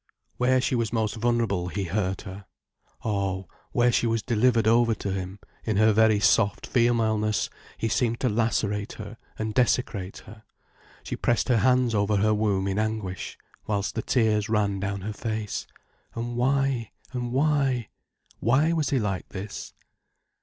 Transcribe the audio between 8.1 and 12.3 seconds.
to lacerate her and desecrate her. She pressed her hands over